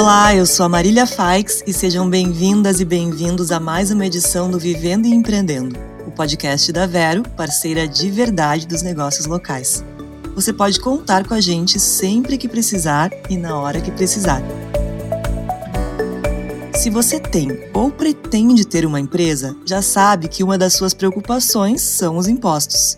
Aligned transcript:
Olá, 0.00 0.34
eu 0.34 0.46
sou 0.46 0.64
a 0.64 0.68
Marília 0.68 1.06
Faix 1.06 1.62
e 1.66 1.74
sejam 1.74 2.08
bem-vindas 2.08 2.80
e 2.80 2.86
bem-vindos 2.86 3.52
a 3.52 3.60
mais 3.60 3.90
uma 3.90 4.06
edição 4.06 4.50
do 4.50 4.58
Vivendo 4.58 5.04
e 5.04 5.10
Empreendendo, 5.10 5.78
o 6.06 6.10
podcast 6.10 6.72
da 6.72 6.86
Vero, 6.86 7.22
parceira 7.36 7.86
de 7.86 8.10
verdade 8.10 8.66
dos 8.66 8.80
negócios 8.80 9.26
locais. 9.26 9.84
Você 10.34 10.54
pode 10.54 10.80
contar 10.80 11.28
com 11.28 11.34
a 11.34 11.40
gente 11.40 11.78
sempre 11.78 12.38
que 12.38 12.48
precisar 12.48 13.10
e 13.28 13.36
na 13.36 13.54
hora 13.58 13.78
que 13.78 13.90
precisar. 13.90 14.42
Se 16.72 16.88
você 16.88 17.20
tem 17.20 17.68
ou 17.74 17.90
pretende 17.90 18.66
ter 18.66 18.86
uma 18.86 18.98
empresa, 18.98 19.54
já 19.66 19.82
sabe 19.82 20.28
que 20.28 20.42
uma 20.42 20.56
das 20.56 20.72
suas 20.72 20.94
preocupações 20.94 21.82
são 21.82 22.16
os 22.16 22.26
impostos. 22.26 22.96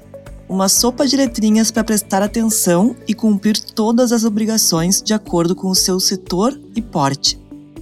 Uma 0.52 0.68
sopa 0.68 1.06
de 1.06 1.16
letrinhas 1.16 1.70
para 1.70 1.82
prestar 1.82 2.22
atenção 2.22 2.94
e 3.08 3.14
cumprir 3.14 3.58
todas 3.58 4.12
as 4.12 4.22
obrigações 4.22 5.00
de 5.00 5.14
acordo 5.14 5.56
com 5.56 5.68
o 5.68 5.74
seu 5.74 5.98
setor 5.98 6.60
e 6.76 6.82
porte. 6.82 7.40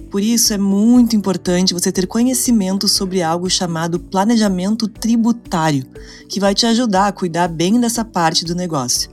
Por 0.09 0.23
isso 0.23 0.53
é 0.53 0.57
muito 0.57 1.13
importante 1.13 1.73
você 1.73 1.91
ter 1.91 2.07
conhecimento 2.07 2.87
sobre 2.87 3.21
algo 3.21 3.49
chamado 3.49 3.99
planejamento 3.99 4.87
tributário, 4.87 5.85
que 6.29 6.39
vai 6.39 6.55
te 6.55 6.65
ajudar 6.65 7.07
a 7.07 7.11
cuidar 7.11 7.49
bem 7.49 7.77
dessa 7.77 8.05
parte 8.05 8.45
do 8.45 8.55
negócio. 8.55 9.11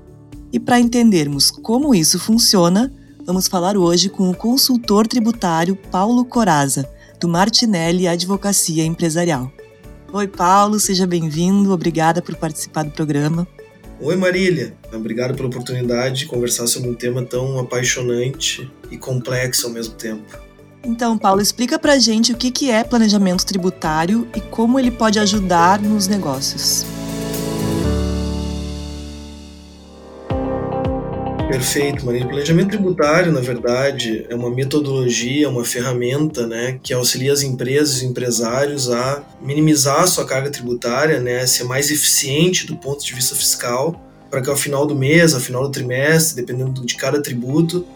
E 0.52 0.60
para 0.60 0.78
entendermos 0.78 1.50
como 1.50 1.96
isso 1.96 2.16
funciona, 2.16 2.92
vamos 3.26 3.48
falar 3.48 3.76
hoje 3.76 4.08
com 4.08 4.30
o 4.30 4.36
consultor 4.36 5.08
tributário 5.08 5.74
Paulo 5.90 6.24
Coraza, 6.24 6.88
do 7.18 7.26
Martinelli 7.26 8.06
Advocacia 8.06 8.84
Empresarial. 8.84 9.50
Oi, 10.10 10.26
Paulo, 10.26 10.80
seja 10.80 11.06
bem-vindo. 11.06 11.70
Obrigada 11.70 12.22
por 12.22 12.34
participar 12.34 12.82
do 12.82 12.90
programa. 12.90 13.46
Oi, 14.00 14.16
Marília. 14.16 14.74
Obrigado 14.90 15.34
pela 15.34 15.48
oportunidade 15.48 16.20
de 16.20 16.26
conversar 16.26 16.66
sobre 16.66 16.88
um 16.88 16.94
tema 16.94 17.22
tão 17.22 17.58
apaixonante 17.58 18.70
e 18.90 18.96
complexo 18.96 19.66
ao 19.66 19.72
mesmo 19.72 19.94
tempo. 19.94 20.38
Então, 20.82 21.18
Paulo, 21.18 21.42
explica 21.42 21.78
pra 21.78 21.98
gente 21.98 22.32
o 22.32 22.36
que 22.36 22.70
é 22.70 22.82
planejamento 22.82 23.44
tributário 23.44 24.26
e 24.34 24.40
como 24.40 24.78
ele 24.78 24.90
pode 24.90 25.18
ajudar 25.18 25.78
nos 25.78 26.08
negócios. 26.08 26.86
Perfeito, 31.48 32.04
Maria. 32.04 32.26
Planejamento 32.26 32.68
tributário, 32.68 33.32
na 33.32 33.40
verdade, 33.40 34.26
é 34.28 34.34
uma 34.34 34.50
metodologia, 34.50 35.48
uma 35.48 35.64
ferramenta 35.64 36.46
né, 36.46 36.78
que 36.82 36.92
auxilia 36.92 37.32
as 37.32 37.42
empresas 37.42 38.02
e 38.02 38.06
empresários 38.06 38.90
a 38.90 39.24
minimizar 39.40 40.02
a 40.02 40.06
sua 40.06 40.26
carga 40.26 40.50
tributária, 40.50 41.18
né, 41.20 41.46
ser 41.46 41.64
mais 41.64 41.90
eficiente 41.90 42.66
do 42.66 42.76
ponto 42.76 43.02
de 43.02 43.14
vista 43.14 43.34
fiscal, 43.34 43.98
para 44.30 44.42
que 44.42 44.50
ao 44.50 44.56
final 44.56 44.84
do 44.84 44.94
mês, 44.94 45.32
ao 45.32 45.40
final 45.40 45.62
do 45.62 45.70
trimestre, 45.70 46.36
dependendo 46.36 46.84
de 46.84 46.94
cada 46.96 47.22
tributo, 47.22 47.86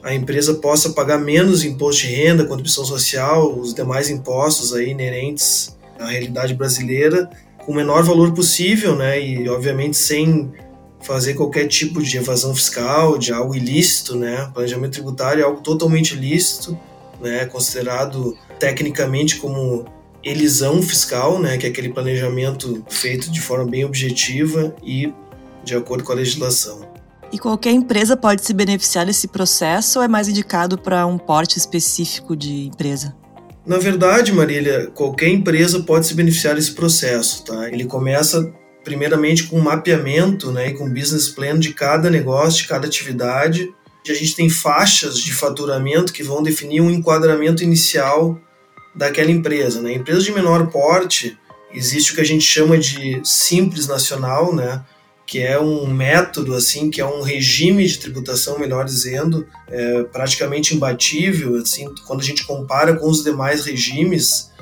a 0.00 0.14
empresa 0.14 0.54
possa 0.54 0.90
pagar 0.90 1.18
menos 1.18 1.64
imposto 1.64 2.02
de 2.02 2.14
renda, 2.14 2.44
contribuição 2.44 2.84
social, 2.84 3.58
os 3.58 3.74
demais 3.74 4.08
impostos 4.08 4.72
aí 4.72 4.90
inerentes 4.90 5.76
à 5.98 6.06
realidade 6.06 6.54
brasileira, 6.54 7.28
com 7.58 7.72
o 7.72 7.74
menor 7.74 8.04
valor 8.04 8.32
possível, 8.32 8.94
né, 8.94 9.20
e 9.20 9.48
obviamente 9.48 9.96
sem 9.96 10.52
fazer 11.06 11.34
qualquer 11.34 11.68
tipo 11.68 12.02
de 12.02 12.16
evasão 12.16 12.54
fiscal, 12.54 13.16
de 13.16 13.32
algo 13.32 13.54
ilícito, 13.54 14.16
né? 14.16 14.50
Planejamento 14.52 14.92
tributário 14.92 15.40
é 15.40 15.44
algo 15.44 15.60
totalmente 15.60 16.14
ilícito, 16.14 16.76
né? 17.20 17.46
Considerado 17.46 18.36
tecnicamente 18.58 19.36
como 19.36 19.84
elisão 20.22 20.82
fiscal, 20.82 21.38
né? 21.38 21.56
Que 21.56 21.66
é 21.66 21.68
aquele 21.68 21.90
planejamento 21.90 22.84
feito 22.88 23.30
de 23.30 23.40
forma 23.40 23.64
bem 23.64 23.84
objetiva 23.84 24.74
e 24.82 25.12
de 25.64 25.76
acordo 25.76 26.02
com 26.02 26.12
a 26.12 26.16
legislação. 26.16 26.80
E 27.32 27.38
qualquer 27.38 27.70
empresa 27.70 28.16
pode 28.16 28.44
se 28.44 28.52
beneficiar 28.52 29.06
desse 29.06 29.28
processo 29.28 30.00
ou 30.00 30.04
é 30.04 30.08
mais 30.08 30.28
indicado 30.28 30.76
para 30.76 31.06
um 31.06 31.18
porte 31.18 31.56
específico 31.56 32.36
de 32.36 32.66
empresa? 32.66 33.14
Na 33.64 33.78
verdade, 33.78 34.32
Marília, 34.32 34.90
qualquer 34.94 35.28
empresa 35.28 35.80
pode 35.80 36.06
se 36.06 36.14
beneficiar 36.14 36.54
desse 36.54 36.72
processo, 36.72 37.44
tá? 37.44 37.68
Ele 37.68 37.84
começa 37.84 38.52
primeiramente 38.86 39.42
com 39.48 39.58
mapeamento 39.58 40.52
né, 40.52 40.68
e 40.68 40.74
com 40.74 40.88
business 40.88 41.28
plan 41.28 41.58
de 41.58 41.74
cada 41.74 42.08
negócio, 42.08 42.62
de 42.62 42.68
cada 42.68 42.86
atividade. 42.86 43.74
E 44.04 44.12
a 44.12 44.14
gente 44.14 44.36
tem 44.36 44.48
faixas 44.48 45.18
de 45.18 45.34
faturamento 45.34 46.12
que 46.12 46.22
vão 46.22 46.40
definir 46.40 46.80
um 46.80 46.88
enquadramento 46.88 47.64
inicial 47.64 48.40
daquela 48.94 49.32
empresa. 49.32 49.82
Né? 49.82 49.94
Empresas 49.94 50.22
de 50.22 50.30
menor 50.30 50.68
porte, 50.68 51.36
existe 51.74 52.12
o 52.12 52.14
que 52.14 52.20
a 52.20 52.24
gente 52.24 52.44
chama 52.44 52.78
de 52.78 53.20
simples 53.24 53.88
nacional, 53.88 54.54
né? 54.54 54.84
que 55.26 55.40
é 55.40 55.58
um 55.58 55.88
método 55.88 56.54
assim, 56.54 56.88
que 56.88 57.00
é 57.00 57.04
um 57.04 57.22
regime 57.22 57.84
de 57.84 57.98
tributação, 57.98 58.56
melhor 58.56 58.84
dizendo, 58.84 59.44
é 59.66 60.04
praticamente 60.04 60.76
imbatível, 60.76 61.56
assim, 61.56 61.92
quando 62.06 62.20
a 62.20 62.24
gente 62.24 62.46
compara 62.46 62.94
com 62.94 63.10
os 63.10 63.24
demais 63.24 63.64
regimes. 63.64 64.52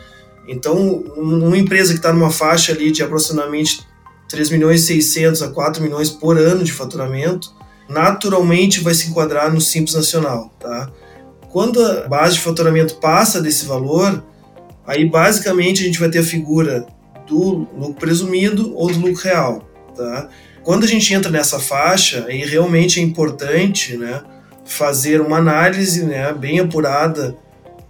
Então, 0.48 1.04
uma 1.14 1.58
empresa 1.58 1.92
que 1.92 1.98
está 1.98 2.10
numa 2.10 2.30
faixa 2.30 2.72
ali 2.72 2.90
de 2.90 3.02
aproximadamente 3.02 3.84
3 4.28 4.50
milhões 4.50 4.82
e 4.82 5.02
600 5.02 5.42
a 5.42 5.48
4 5.48 5.82
milhões 5.82 6.10
por 6.10 6.38
ano 6.38 6.64
de 6.64 6.72
faturamento, 6.72 7.52
naturalmente 7.88 8.80
vai 8.80 8.94
se 8.94 9.08
enquadrar 9.08 9.52
no 9.52 9.60
Simples 9.60 9.94
Nacional, 9.94 10.54
tá? 10.58 10.90
Quando 11.50 11.84
a 11.84 12.08
base 12.08 12.34
de 12.34 12.40
faturamento 12.40 12.96
passa 12.96 13.40
desse 13.40 13.64
valor, 13.66 14.22
aí 14.86 15.08
basicamente 15.08 15.82
a 15.82 15.86
gente 15.86 16.00
vai 16.00 16.08
ter 16.08 16.18
a 16.18 16.24
figura 16.24 16.86
do 17.26 17.66
lucro 17.76 17.94
presumido 17.94 18.74
ou 18.74 18.90
do 18.90 18.98
lucro 18.98 19.22
real, 19.22 19.68
tá? 19.96 20.28
Quando 20.62 20.84
a 20.84 20.88
gente 20.88 21.12
entra 21.12 21.30
nessa 21.30 21.60
faixa, 21.60 22.24
aí 22.26 22.44
realmente 22.44 22.98
é 22.98 23.02
importante, 23.02 23.96
né, 23.98 24.22
fazer 24.64 25.20
uma 25.20 25.36
análise, 25.36 26.04
né, 26.04 26.32
bem 26.32 26.58
apurada 26.58 27.36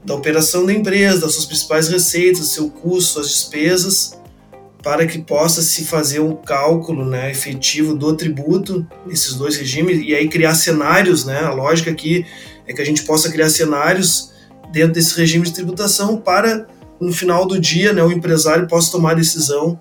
da 0.05 0.15
operação 0.15 0.66
da 0.66 0.72
empresa, 0.72 1.21
das 1.21 1.33
suas 1.34 1.47
principais 1.47 1.89
receitas, 1.89 2.49
seu 2.49 2.69
custo, 2.69 3.12
suas 3.12 3.28
despesas, 3.28 4.19
para 4.84 5.06
que 5.06 5.19
possa 5.19 5.62
se 5.62 5.87
fazer 5.87 6.21
um 6.21 6.37
cálculo 6.37 7.06
né, 7.06 7.31
efetivo 7.31 7.95
do 7.95 8.15
tributo 8.15 8.87
nesses 9.06 9.34
dois 9.34 9.56
regimes 9.56 9.99
e 10.06 10.15
aí 10.15 10.28
criar 10.28 10.55
cenários, 10.55 11.25
né? 11.25 11.41
A 11.41 11.50
lógica 11.50 11.91
aqui 11.91 12.27
é 12.67 12.72
que 12.75 12.83
a 12.83 12.84
gente 12.84 13.03
possa 13.05 13.33
criar 13.33 13.49
cenários 13.49 14.31
dentro 14.71 14.93
desse 14.93 15.17
regime 15.19 15.47
de 15.47 15.55
tributação 15.55 16.19
para 16.19 16.67
no 17.00 17.12
final 17.12 17.47
do 17.47 17.59
dia, 17.59 17.93
né, 17.93 18.03
o 18.03 18.12
empresário 18.12 18.69
possa 18.69 18.93
tomar 18.93 19.12
a 19.12 19.15
decisão 19.15 19.81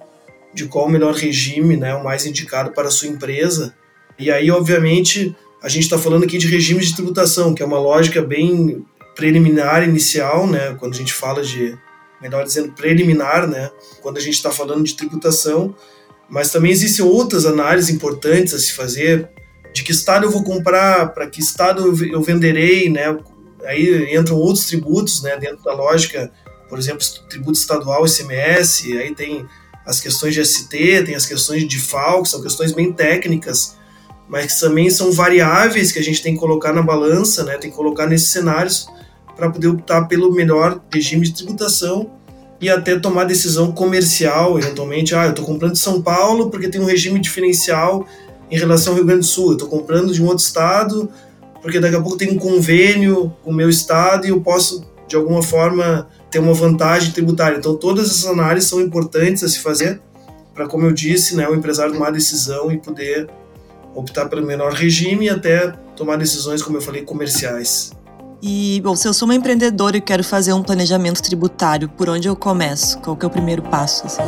de 0.53 0.66
qual 0.66 0.88
o 0.88 0.90
melhor 0.90 1.14
regime, 1.14 1.75
né, 1.75 1.94
o 1.94 2.03
mais 2.03 2.25
indicado 2.25 2.72
para 2.72 2.88
a 2.88 2.91
sua 2.91 3.08
empresa. 3.08 3.74
E 4.18 4.31
aí, 4.31 4.50
obviamente, 4.52 5.35
a 5.62 5.68
gente 5.68 5.84
está 5.84 5.97
falando 5.97 6.24
aqui 6.24 6.38
de 6.38 6.47
regimes 6.47 6.88
de 6.88 6.96
tributação, 6.96 7.53
que 7.53 7.62
é 7.62 7.66
uma 7.66 7.80
lógica 7.80 8.22
bem 8.22 8.85
preliminar 9.16 9.84
inicial, 9.84 10.47
né, 10.47 10.75
quando 10.80 10.94
a 10.94 10.97
gente 10.97 11.14
fala 11.14 11.44
de 11.44 11.78
melhor 12.23 12.45
dizendo, 12.45 12.72
preliminar, 12.72 13.45
né, 13.45 13.69
quando 14.01 14.17
a 14.17 14.22
gente 14.22 14.35
está 14.35 14.50
falando 14.50 14.81
de 14.81 14.95
tributação, 14.95 15.75
mas 16.29 16.51
também 16.51 16.72
existem 16.72 17.03
outras 17.03 17.45
análises 17.45 17.94
importantes 17.94 18.53
a 18.53 18.59
se 18.59 18.72
fazer, 18.72 19.29
de 19.73 19.84
que 19.84 19.91
estado 19.91 20.25
eu 20.25 20.31
vou 20.31 20.41
comprar, 20.41 21.13
para 21.13 21.28
que 21.28 21.41
estado 21.41 21.84
eu 22.06 22.22
venderei, 22.22 22.89
né, 22.89 23.17
aí 23.66 24.16
entram 24.16 24.38
outros 24.38 24.67
tributos, 24.67 25.22
né, 25.22 25.35
dentro 25.35 25.61
da 25.66 25.73
lógica, 25.73 26.31
por 26.69 26.79
exemplo, 26.79 27.06
tributo 27.29 27.59
estadual, 27.59 28.06
ICMS, 28.06 28.97
aí 28.97 29.13
tem 29.13 29.45
as 29.85 30.00
questões 30.00 30.34
de 30.34 30.45
ST, 30.45 31.03
tem 31.05 31.16
as 31.16 31.25
questões 31.25 31.67
de 31.67 31.78
FAO, 31.78 32.23
que 32.23 32.29
são 32.29 32.41
questões 32.41 32.72
bem 32.72 32.94
técnicas, 32.94 33.75
mas 34.29 34.53
que 34.53 34.59
também 34.61 34.90
são 34.90 35.11
variáveis 35.11 35.91
que 35.91 36.00
a 36.00 36.03
gente 36.03 36.23
tem 36.23 36.35
que 36.35 36.40
colocar 36.40 36.72
na 36.72 36.81
balança, 36.81 37.44
né, 37.44 37.57
tem 37.57 37.69
que 37.69 37.75
colocar 37.75 38.07
nesses 38.07 38.29
cenários 38.29 38.88
para 39.35 39.49
poder 39.49 39.67
optar 39.67 40.05
pelo 40.05 40.31
melhor 40.31 40.79
regime 40.91 41.25
de 41.25 41.33
tributação 41.33 42.09
e 42.61 42.69
até 42.69 42.97
tomar 42.97 43.25
decisão 43.25 43.71
comercial, 43.71 44.57
eventualmente, 44.57 45.13
ah, 45.16 45.25
eu 45.25 45.31
estou 45.31 45.45
comprando 45.45 45.73
de 45.73 45.79
São 45.79 46.01
Paulo 46.01 46.49
porque 46.49 46.69
tem 46.69 46.79
um 46.79 46.85
regime 46.85 47.19
diferencial 47.19 48.07
em 48.49 48.57
relação 48.57 48.93
ao 48.93 48.97
Rio 48.97 49.05
Grande 49.05 49.22
do 49.22 49.25
Sul, 49.25 49.47
eu 49.47 49.53
estou 49.53 49.67
comprando 49.67 50.13
de 50.13 50.22
um 50.22 50.28
outro 50.28 50.43
estado 50.43 51.09
porque 51.61 51.79
daqui 51.79 51.96
a 51.96 52.02
pouco 52.02 52.17
tem 52.17 52.29
um 52.29 52.37
convênio 52.37 53.34
com 53.41 53.52
o 53.52 53.53
meu 53.53 53.69
estado 53.69 54.28
e 54.28 54.29
eu 54.29 54.41
posso, 54.41 54.85
de 55.08 55.16
alguma 55.16 55.41
forma, 55.41 56.09
ter 56.29 56.40
uma 56.40 56.53
vantagem 56.53 57.13
tributária. 57.13 57.58
Então, 57.58 57.75
todas 57.78 58.09
essas 58.09 58.25
análises 58.25 58.69
são 58.69 58.81
importantes 58.81 59.43
a 59.43 59.47
se 59.47 59.59
fazer 59.59 60.02
para, 60.53 60.67
como 60.67 60.85
eu 60.85 60.91
disse, 60.91 61.35
né, 61.37 61.47
o 61.47 61.55
empresário 61.55 61.93
tomar 61.93 62.11
decisão 62.11 62.69
e 62.69 62.78
poder 62.78 63.29
optar 63.96 64.28
pelo 64.28 64.46
menor 64.46 64.73
regime 64.73 65.28
e 65.28 65.29
até 65.29 65.69
tomar 65.96 66.17
decisões, 66.17 66.61
como 66.61 66.78
eu 66.78 66.81
falei, 66.81 67.03
comerciais. 67.03 67.93
E, 68.45 68.81
bom, 68.81 68.93
se 68.93 69.07
eu 69.07 69.13
sou 69.13 69.25
uma 69.25 69.35
empreendedora 69.35 69.95
e 69.95 70.01
quero 70.01 70.22
fazer 70.22 70.51
um 70.51 70.61
planejamento 70.61 71.23
tributário, 71.23 71.87
por 71.87 72.09
onde 72.09 72.28
eu 72.28 72.35
começo? 72.35 72.99
Qual 72.99 73.16
que 73.16 73.23
é 73.23 73.28
o 73.29 73.31
primeiro 73.31 73.61
passo? 73.61 74.05
Assim? 74.05 74.22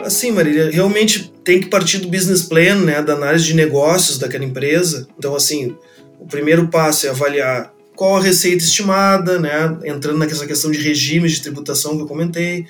Assim, 0.00 0.30
Marília, 0.30 0.70
realmente 0.70 1.34
tem 1.42 1.60
que 1.60 1.66
partir 1.66 1.98
do 1.98 2.06
business 2.06 2.42
plan, 2.42 2.76
né, 2.76 3.02
da 3.02 3.14
análise 3.14 3.46
de 3.46 3.54
negócios 3.54 4.16
daquela 4.16 4.44
empresa. 4.44 5.08
Então, 5.18 5.34
assim, 5.34 5.76
o 6.20 6.26
primeiro 6.26 6.68
passo 6.68 7.08
é 7.08 7.10
avaliar 7.10 7.74
qual 7.96 8.18
a 8.18 8.22
receita 8.22 8.62
estimada, 8.62 9.40
né, 9.40 9.76
entrando 9.86 10.20
nessa 10.20 10.46
questão 10.46 10.70
de 10.70 10.78
regimes 10.78 11.32
de 11.32 11.42
tributação 11.42 11.96
que 11.96 12.04
eu 12.04 12.06
comentei. 12.06 12.66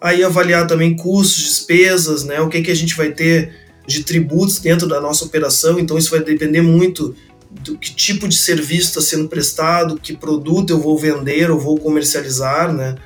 Aí 0.00 0.24
avaliar 0.24 0.66
também 0.66 0.96
custos, 0.96 1.44
despesas, 1.44 2.24
né, 2.24 2.40
o 2.40 2.48
que, 2.48 2.60
que 2.60 2.72
a 2.72 2.76
gente 2.76 2.96
vai 2.96 3.12
ter 3.12 3.62
de 3.86 4.02
tributos 4.02 4.58
dentro 4.58 4.88
da 4.88 5.00
nossa 5.00 5.24
operação, 5.24 5.78
então 5.78 5.98
isso 5.98 6.10
vai 6.10 6.20
depender 6.20 6.62
muito 6.62 7.14
do 7.62 7.78
que 7.78 7.94
tipo 7.94 8.26
de 8.26 8.36
serviço 8.36 8.88
está 8.88 9.00
sendo 9.00 9.28
prestado, 9.28 9.98
que 10.00 10.16
produto 10.16 10.70
eu 10.70 10.80
vou 10.80 10.98
vender 10.98 11.50
ou 11.50 11.58
vou 11.58 11.78
comercializar, 11.78 12.72
né? 12.72 12.96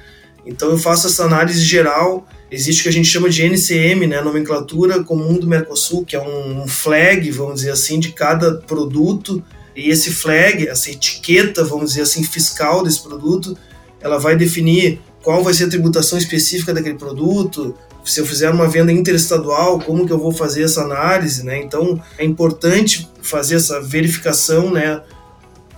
Então 0.46 0.70
eu 0.70 0.78
faço 0.78 1.06
essa 1.06 1.24
análise 1.24 1.60
geral. 1.60 2.26
Existe 2.50 2.80
o 2.80 2.82
que 2.84 2.88
a 2.88 2.92
gente 2.92 3.08
chama 3.08 3.28
de 3.28 3.42
NCM, 3.42 4.06
né, 4.06 4.22
nomenclatura 4.22 5.04
comum 5.04 5.38
do 5.38 5.46
Mercosul, 5.46 6.04
que 6.04 6.16
é 6.16 6.22
um 6.22 6.66
flag, 6.66 7.30
vamos 7.30 7.56
dizer 7.56 7.72
assim, 7.72 8.00
de 8.00 8.12
cada 8.12 8.54
produto. 8.54 9.42
E 9.76 9.90
esse 9.90 10.10
flag, 10.10 10.66
essa 10.66 10.90
etiqueta, 10.90 11.62
vamos 11.62 11.90
dizer 11.90 12.02
assim, 12.02 12.24
fiscal 12.24 12.82
desse 12.82 13.02
produto, 13.02 13.56
ela 14.00 14.18
vai 14.18 14.34
definir 14.34 15.00
qual 15.22 15.44
vai 15.44 15.52
ser 15.52 15.64
a 15.64 15.68
tributação 15.68 16.18
específica 16.18 16.72
daquele 16.72 16.96
produto, 16.96 17.74
se 18.08 18.20
eu 18.20 18.26
fizer 18.26 18.50
uma 18.50 18.66
venda 18.66 18.90
interestadual, 18.90 19.78
como 19.80 20.06
que 20.06 20.12
eu 20.12 20.18
vou 20.18 20.32
fazer 20.32 20.62
essa 20.62 20.82
análise, 20.82 21.44
né? 21.44 21.58
Então 21.62 22.00
é 22.16 22.24
importante 22.24 23.08
fazer 23.22 23.56
essa 23.56 23.80
verificação, 23.80 24.70
né? 24.70 25.02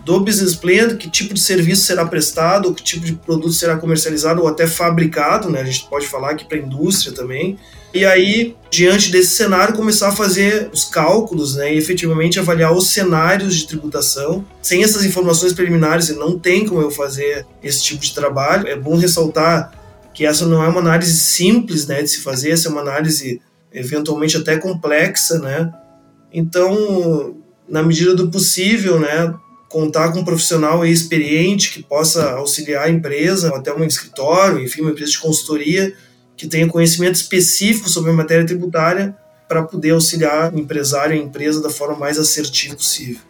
Do 0.05 0.21
business 0.21 0.55
plan, 0.55 0.97
que 0.97 1.11
tipo 1.11 1.35
de 1.35 1.41
serviço 1.41 1.85
será 1.85 2.07
prestado, 2.07 2.73
que 2.73 2.83
tipo 2.83 3.05
de 3.05 3.13
produto 3.15 3.53
será 3.53 3.77
comercializado 3.77 4.41
ou 4.41 4.49
até 4.49 4.67
fabricado, 4.67 5.51
né? 5.51 5.61
A 5.61 5.65
gente 5.65 5.87
pode 5.91 6.07
falar 6.07 6.31
aqui 6.31 6.45
para 6.45 6.57
a 6.57 6.61
indústria 6.61 7.13
também. 7.13 7.59
E 7.93 8.05
aí, 8.05 8.55
diante 8.71 9.11
desse 9.11 9.31
cenário, 9.31 9.75
começar 9.75 10.09
a 10.09 10.13
fazer 10.13 10.71
os 10.73 10.85
cálculos 10.85 11.57
né, 11.57 11.75
e 11.75 11.77
efetivamente 11.77 12.39
avaliar 12.39 12.73
os 12.73 12.87
cenários 12.87 13.57
de 13.57 13.67
tributação. 13.67 14.45
Sem 14.63 14.85
essas 14.85 15.05
informações 15.05 15.53
preliminares, 15.53 16.09
não 16.17 16.39
tem 16.39 16.65
como 16.65 16.81
eu 16.81 16.91
fazer 16.93 17.45
esse 17.63 17.83
tipo 17.83 18.01
de 18.01 18.15
trabalho. 18.15 18.69
É 18.69 18.77
bom 18.77 18.97
ressaltar 18.97 19.73
que 20.15 20.27
essa 20.27 20.47
não 20.47 20.63
é 20.63 20.69
uma 20.69 20.81
análise 20.81 21.19
simples 21.21 21.87
né, 21.87 22.03
de 22.03 22.09
se 22.09 22.21
fazer, 22.21 22.51
essa 22.51 22.69
é 22.69 22.71
uma 22.71 22.81
análise 22.81 23.41
eventualmente 23.73 24.37
até 24.37 24.57
complexa, 24.59 25.39
né? 25.39 25.73
Então, 26.33 27.37
na 27.69 27.83
medida 27.83 28.15
do 28.15 28.31
possível, 28.31 28.99
né, 28.99 29.35
contar 29.69 30.13
com 30.13 30.21
um 30.21 30.25
profissional 30.25 30.85
experiente 30.85 31.71
que 31.71 31.83
possa 31.83 32.33
auxiliar 32.33 32.87
a 32.87 32.91
empresa, 32.91 33.55
até 33.55 33.73
um 33.73 33.85
escritório, 33.85 34.63
enfim, 34.63 34.83
uma 34.83 34.91
empresa 34.91 35.13
de 35.13 35.19
consultoria 35.19 35.95
que 36.37 36.49
tenha 36.49 36.67
conhecimento 36.67 37.15
específico 37.15 37.89
sobre 37.89 38.11
a 38.11 38.15
matéria 38.15 38.47
tributária 38.47 39.15
para 39.49 39.63
poder 39.63 39.91
auxiliar 39.91 40.53
o 40.53 40.59
empresário 40.59 41.15
e 41.15 41.21
a 41.21 41.23
empresa 41.23 41.63
da 41.63 41.71
forma 41.71 41.97
mais 41.97 42.19
assertiva 42.19 42.75
possível. 42.75 43.21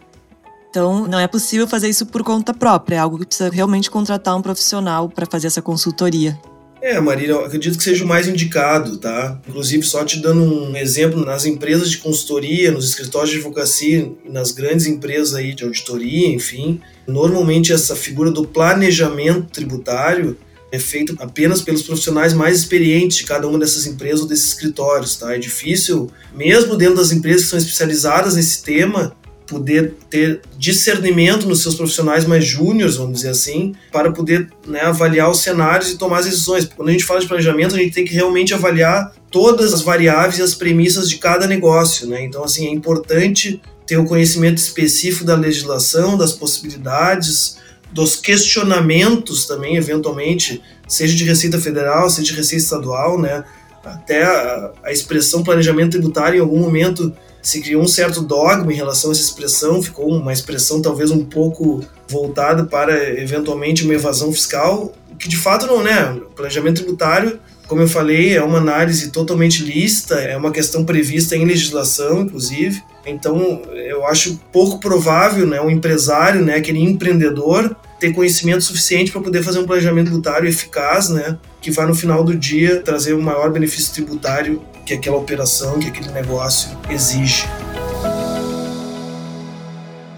Então, 0.69 1.05
não 1.05 1.19
é 1.19 1.27
possível 1.27 1.67
fazer 1.67 1.89
isso 1.89 2.05
por 2.05 2.23
conta 2.23 2.53
própria, 2.53 2.95
é 2.95 2.99
algo 2.99 3.19
que 3.19 3.25
precisa 3.25 3.49
realmente 3.49 3.91
contratar 3.91 4.35
um 4.35 4.41
profissional 4.41 5.09
para 5.09 5.25
fazer 5.25 5.47
essa 5.47 5.61
consultoria. 5.61 6.39
É, 6.81 6.99
Marília, 6.99 7.33
eu 7.33 7.45
acredito 7.45 7.77
que 7.77 7.83
seja 7.83 8.03
o 8.03 8.07
mais 8.07 8.27
indicado, 8.27 8.97
tá? 8.97 9.39
Inclusive, 9.47 9.83
só 9.83 10.03
te 10.03 10.19
dando 10.19 10.41
um 10.43 10.75
exemplo, 10.75 11.23
nas 11.23 11.45
empresas 11.45 11.91
de 11.91 11.99
consultoria, 11.99 12.71
nos 12.71 12.89
escritórios 12.89 13.29
de 13.29 13.37
advocacia, 13.37 14.11
nas 14.27 14.51
grandes 14.51 14.87
empresas 14.87 15.35
aí 15.35 15.53
de 15.53 15.63
auditoria, 15.63 16.27
enfim, 16.27 16.81
normalmente 17.05 17.71
essa 17.71 17.95
figura 17.95 18.31
do 18.31 18.47
planejamento 18.47 19.51
tributário 19.51 20.35
é 20.71 20.79
feito 20.79 21.15
apenas 21.19 21.61
pelos 21.61 21.83
profissionais 21.83 22.33
mais 22.33 22.57
experientes 22.57 23.17
de 23.17 23.25
cada 23.25 23.47
uma 23.47 23.59
dessas 23.59 23.85
empresas 23.85 24.21
ou 24.21 24.27
desses 24.27 24.47
escritórios, 24.47 25.17
tá? 25.17 25.35
É 25.35 25.37
difícil, 25.37 26.09
mesmo 26.33 26.75
dentro 26.75 26.95
das 26.95 27.11
empresas 27.11 27.43
que 27.43 27.49
são 27.49 27.59
especializadas 27.59 28.35
nesse 28.35 28.63
tema, 28.63 29.15
poder 29.51 29.95
ter 30.09 30.39
discernimento 30.57 31.45
nos 31.45 31.61
seus 31.61 31.75
profissionais 31.75 32.23
mais 32.23 32.45
júniores, 32.45 32.95
vamos 32.95 33.17
dizer 33.17 33.31
assim, 33.31 33.75
para 33.91 34.09
poder 34.09 34.47
né, 34.65 34.79
avaliar 34.79 35.29
os 35.29 35.39
cenários 35.39 35.91
e 35.91 35.97
tomar 35.97 36.19
as 36.19 36.25
decisões. 36.25 36.65
Quando 36.65 36.87
a 36.87 36.91
gente 36.93 37.03
fala 37.03 37.19
de 37.19 37.27
planejamento, 37.27 37.75
a 37.75 37.77
gente 37.77 37.93
tem 37.93 38.05
que 38.05 38.13
realmente 38.13 38.53
avaliar 38.53 39.13
todas 39.29 39.73
as 39.73 39.81
variáveis 39.81 40.39
e 40.39 40.41
as 40.41 40.55
premissas 40.55 41.09
de 41.09 41.17
cada 41.17 41.45
negócio, 41.47 42.07
né? 42.07 42.23
Então, 42.23 42.45
assim, 42.45 42.65
é 42.65 42.71
importante 42.71 43.61
ter 43.85 43.97
o 43.97 44.05
conhecimento 44.05 44.57
específico 44.57 45.25
da 45.25 45.35
legislação, 45.35 46.17
das 46.17 46.31
possibilidades, 46.31 47.57
dos 47.91 48.15
questionamentos 48.15 49.45
também, 49.45 49.75
eventualmente, 49.75 50.61
seja 50.87 51.13
de 51.13 51.25
Receita 51.25 51.59
Federal, 51.59 52.09
seja 52.09 52.31
de 52.31 52.37
Receita 52.37 52.63
Estadual, 52.63 53.19
né? 53.19 53.43
Até 53.83 54.23
a, 54.23 54.71
a 54.85 54.91
expressão 54.93 55.43
planejamento 55.43 55.91
tributário, 55.91 56.37
em 56.37 56.41
algum 56.41 56.59
momento, 56.59 57.13
se 57.41 57.61
criou 57.61 57.81
um 57.81 57.87
certo 57.87 58.21
dogma 58.21 58.71
em 58.71 58.75
relação 58.75 59.09
a 59.09 59.13
essa 59.13 59.21
expressão, 59.21 59.81
ficou 59.81 60.09
uma 60.09 60.33
expressão 60.33 60.81
talvez 60.81 61.11
um 61.11 61.25
pouco 61.25 61.83
voltada 62.07 62.65
para 62.65 63.19
eventualmente 63.19 63.83
uma 63.83 63.93
evasão 63.93 64.31
fiscal, 64.31 64.93
que 65.17 65.27
de 65.27 65.37
fato 65.37 65.65
não 65.67 65.85
é. 65.87 66.11
O 66.11 66.31
planejamento 66.35 66.81
tributário, 66.81 67.39
como 67.67 67.81
eu 67.81 67.87
falei, 67.87 68.35
é 68.35 68.43
uma 68.43 68.57
análise 68.57 69.11
totalmente 69.11 69.63
lícita, 69.63 70.15
é 70.15 70.35
uma 70.35 70.51
questão 70.51 70.83
prevista 70.83 71.35
em 71.35 71.45
legislação, 71.45 72.21
inclusive. 72.21 72.81
Então, 73.05 73.61
eu 73.73 74.05
acho 74.05 74.39
pouco 74.51 74.79
provável, 74.79 75.47
né, 75.47 75.61
um 75.61 75.69
empresário, 75.69 76.43
né, 76.43 76.55
aquele 76.55 76.79
empreendedor, 76.79 77.75
ter 77.99 78.13
conhecimento 78.13 78.63
suficiente 78.63 79.11
para 79.11 79.21
poder 79.21 79.43
fazer 79.43 79.59
um 79.59 79.65
planejamento 79.65 80.07
tributário 80.07 80.49
eficaz, 80.49 81.09
né, 81.09 81.37
que 81.61 81.69
vai 81.69 81.85
no 81.85 81.93
final 81.93 82.23
do 82.23 82.35
dia 82.35 82.81
trazer 82.81 83.13
o 83.13 83.21
maior 83.21 83.51
benefício 83.51 83.93
tributário 83.93 84.61
que 84.85 84.93
aquela 84.93 85.17
operação, 85.17 85.79
que 85.79 85.87
aquele 85.87 86.11
negócio 86.11 86.75
exige. 86.89 87.45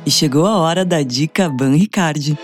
E 0.05 0.11
chegou 0.11 0.45
a 0.45 0.57
hora 0.57 0.85
da 0.85 1.03
dica 1.03 1.49
Ban 1.49 1.75
Ricard. 1.75 2.37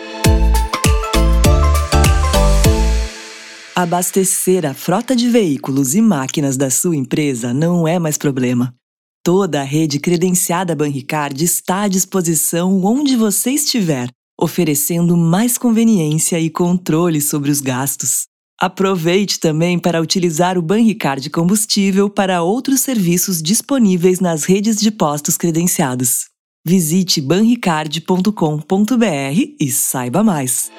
Abastecer 3.75 4.65
a 4.65 4.73
frota 4.73 5.15
de 5.15 5.29
veículos 5.29 5.95
e 5.95 6.01
máquinas 6.01 6.57
da 6.57 6.69
sua 6.69 6.97
empresa 6.97 7.53
não 7.53 7.87
é 7.87 7.97
mais 7.97 8.17
problema. 8.17 8.75
Toda 9.23 9.61
a 9.61 9.63
rede 9.63 9.99
credenciada 9.99 10.75
Banricard 10.75 11.41
está 11.43 11.83
à 11.83 11.87
disposição 11.87 12.83
onde 12.83 13.15
você 13.15 13.51
estiver, 13.51 14.09
oferecendo 14.39 15.15
mais 15.15 15.57
conveniência 15.57 16.39
e 16.39 16.49
controle 16.49 17.21
sobre 17.21 17.51
os 17.51 17.61
gastos. 17.61 18.27
Aproveite 18.61 19.39
também 19.39 19.79
para 19.79 20.01
utilizar 20.01 20.57
o 20.57 20.61
Banricard 20.61 21.29
combustível 21.29 22.09
para 22.09 22.41
outros 22.41 22.81
serviços 22.81 23.41
disponíveis 23.41 24.19
nas 24.19 24.44
redes 24.44 24.79
de 24.79 24.91
postos 24.91 25.38
credenciados. 25.38 26.27
Visite 26.65 27.21
banricard.com.br 27.21 29.56
e 29.59 29.71
saiba 29.71 30.23
mais. 30.23 30.69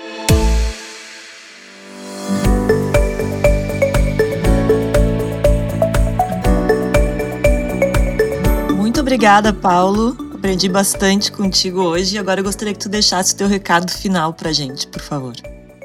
obrigada, 9.11 9.53
Paulo. 9.53 10.17
Aprendi 10.33 10.69
bastante 10.69 11.33
contigo 11.33 11.83
hoje 11.83 12.15
e 12.15 12.19
agora 12.19 12.41
eu 12.41 12.45
gostaria 12.45 12.73
que 12.73 12.79
tu 12.79 12.89
deixasse 12.89 13.35
o 13.35 13.37
teu 13.37 13.49
recado 13.49 13.91
final 13.91 14.33
pra 14.33 14.53
gente, 14.53 14.87
por 14.87 15.03
favor. 15.03 15.35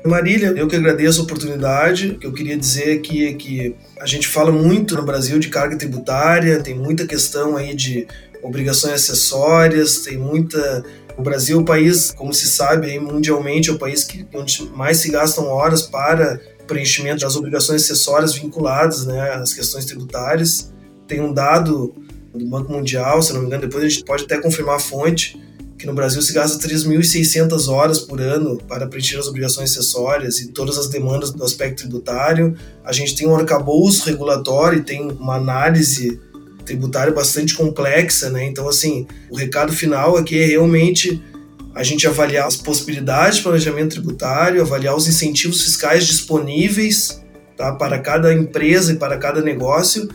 Marília, 0.07 0.53
eu 0.55 0.67
que 0.67 0.75
agradeço 0.75 1.21
a 1.21 1.23
oportunidade. 1.23 2.17
Que 2.19 2.27
eu 2.27 2.33
queria 2.33 2.57
dizer 2.57 2.97
é 2.97 3.33
que 3.33 3.75
a 3.99 4.05
gente 4.05 4.27
fala 4.27 4.51
muito 4.51 4.95
no 4.95 5.03
Brasil 5.03 5.39
de 5.39 5.49
carga 5.49 5.77
tributária, 5.77 6.61
tem 6.61 6.75
muita 6.75 7.07
questão 7.07 7.57
aí 7.57 7.73
de 7.73 8.07
obrigações 8.43 8.93
acessórias, 8.93 9.99
tem 9.99 10.17
muita. 10.17 10.83
O 11.17 11.21
Brasil 11.21 11.59
é 11.59 11.61
o 11.61 11.65
país, 11.65 12.11
como 12.11 12.33
se 12.33 12.47
sabe, 12.47 12.99
mundialmente 12.99 13.69
é 13.69 13.73
o 13.73 13.79
país 13.79 14.03
que, 14.03 14.27
onde 14.33 14.69
mais 14.75 14.97
se 14.97 15.09
gastam 15.09 15.45
horas 15.45 15.83
para 15.83 16.39
preenchimento 16.67 17.21
das 17.21 17.35
obrigações 17.35 17.83
acessórias 17.83 18.33
vinculadas 18.33 19.05
né, 19.05 19.31
às 19.31 19.53
questões 19.53 19.85
tributárias. 19.85 20.73
Tem 21.07 21.21
um 21.21 21.33
dado 21.33 21.95
do 22.33 22.45
Banco 22.45 22.71
Mundial, 22.71 23.21
se 23.21 23.33
não 23.33 23.41
me 23.41 23.47
engano, 23.47 23.61
depois 23.61 23.83
a 23.83 23.87
gente 23.87 24.03
pode 24.03 24.25
até 24.25 24.39
confirmar 24.39 24.75
a 24.75 24.79
fonte, 24.79 25.39
que 25.77 25.85
no 25.85 25.93
Brasil 25.93 26.21
se 26.21 26.33
gasta 26.33 26.67
3.600 26.67 27.67
horas 27.67 27.99
por 27.99 28.21
ano 28.21 28.57
para 28.67 28.87
preencher 28.87 29.17
as 29.17 29.27
obrigações 29.27 29.71
acessórias 29.71 30.39
e 30.39 30.47
todas 30.47 30.77
as 30.77 30.87
demandas 30.87 31.31
do 31.31 31.43
aspecto 31.43 31.83
tributário. 31.83 32.55
A 32.83 32.93
gente 32.93 33.15
tem 33.15 33.27
um 33.27 33.35
arcabouço 33.35 34.05
regulatório 34.05 34.79
e 34.79 34.83
tem 34.83 35.01
uma 35.01 35.35
análise 35.35 36.19
tributária 36.65 37.13
bastante 37.13 37.53
complexa, 37.53 38.29
né? 38.29 38.45
Então, 38.45 38.67
assim, 38.67 39.05
o 39.29 39.35
recado 39.35 39.71
final 39.71 40.17
aqui 40.17 40.39
é 40.39 40.45
realmente 40.45 41.21
a 41.75 41.83
gente 41.83 42.07
avaliar 42.07 42.47
as 42.47 42.55
possibilidades 42.55 43.37
de 43.37 43.43
planejamento 43.43 43.91
tributário, 43.91 44.61
avaliar 44.61 44.95
os 44.95 45.07
incentivos 45.07 45.61
fiscais 45.61 46.07
disponíveis 46.07 47.21
tá, 47.57 47.73
para 47.73 47.99
cada 47.99 48.33
empresa 48.33 48.93
e 48.93 48.95
para 48.95 49.17
cada 49.17 49.41
negócio 49.41 50.09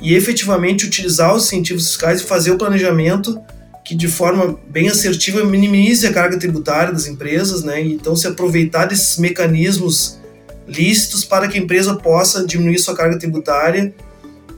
e 0.00 0.14
efetivamente 0.14 0.84
utilizar 0.84 1.34
os 1.34 1.44
incentivos 1.44 1.86
fiscais 1.86 2.20
e 2.20 2.24
fazer 2.24 2.50
o 2.50 2.58
planejamento 2.58 3.40
que 3.84 3.94
de 3.94 4.08
forma 4.08 4.58
bem 4.66 4.88
assertiva 4.88 5.44
minimize 5.44 6.06
a 6.06 6.12
carga 6.12 6.38
tributária 6.38 6.92
das 6.92 7.06
empresas, 7.06 7.62
né? 7.62 7.82
Então 7.82 8.16
se 8.16 8.26
aproveitar 8.26 8.86
desses 8.86 9.18
mecanismos 9.18 10.18
lícitos 10.66 11.24
para 11.24 11.46
que 11.46 11.58
a 11.58 11.60
empresa 11.60 11.94
possa 11.94 12.46
diminuir 12.46 12.78
sua 12.78 12.96
carga 12.96 13.18
tributária 13.18 13.94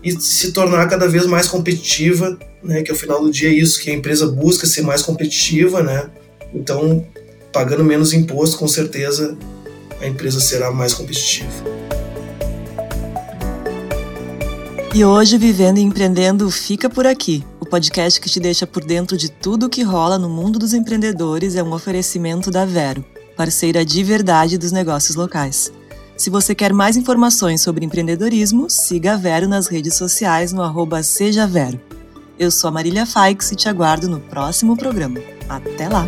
e 0.03 0.13
se 0.13 0.53
tornar 0.53 0.87
cada 0.89 1.09
vez 1.09 1.27
mais 1.27 1.49
competitiva, 1.49 2.39
né? 2.63 2.83
Que 2.83 2.91
ao 2.93 2.97
final 2.97 3.21
do 3.21 3.31
dia 3.31 3.49
é 3.49 3.53
isso 3.53 3.81
que 3.81 3.91
a 3.91 3.95
empresa 3.95 4.29
busca 4.29 4.65
ser 4.65 4.83
mais 4.83 5.03
competitiva, 5.03 5.83
né? 5.83 6.09
Então, 6.55 7.05
pagando 7.53 7.83
menos 7.83 8.13
imposto, 8.13 8.57
com 8.57 8.69
certeza 8.69 9.37
a 10.01 10.07
empresa 10.07 10.39
será 10.39 10.71
mais 10.71 10.95
competitiva. 10.95 11.51
E 14.95 15.05
hoje, 15.05 15.37
Vivendo 15.37 15.79
e 15.79 15.83
Empreendendo 15.83 16.49
fica 16.51 16.89
por 16.89 17.07
aqui. 17.07 17.45
O 17.67 17.69
podcast 17.69 18.21
que 18.21 18.31
te 18.31 18.39
deixa 18.39 18.65
por 18.65 18.85
dentro 18.85 19.17
de 19.17 19.29
tudo 19.29 19.67
o 19.67 19.69
que 19.69 19.83
rola 19.83 20.21
no 20.21 20.29
mundo 20.29 20.57
dos 20.57 20.73
empreendedores 20.73 21.57
é 21.57 21.63
um 21.65 21.73
oferecimento 21.73 22.49
da 22.49 22.65
Vero, 22.65 23.05
parceira 23.37 23.85
de 23.85 24.05
verdade 24.05 24.57
dos 24.57 24.71
negócios 24.71 25.17
locais. 25.17 25.73
Se 26.17 26.31
você 26.31 26.55
quer 26.55 26.73
mais 26.73 26.97
informações 26.97 27.63
sobre 27.63 27.85
empreendedorismo, 27.85 28.71
siga 28.71 29.15
a 29.15 29.17
Vero 29.17 29.49
nas 29.49 29.67
redes 29.67 29.97
sociais 29.97 30.53
no 30.53 30.63
arroba 30.63 31.03
Seja 31.03 31.45
Vero. 31.45 31.81
Eu 32.39 32.53
sou 32.53 32.69
a 32.69 32.73
Marília 32.73 33.05
Faix 33.05 33.51
e 33.51 33.57
te 33.57 33.69
aguardo 33.69 34.09
no 34.09 34.21
próximo 34.21 34.77
programa. 34.77 35.19
Até 35.49 35.89
lá! 35.89 36.07